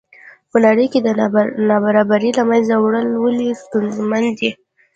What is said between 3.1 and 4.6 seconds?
ولې ستونزمن دي.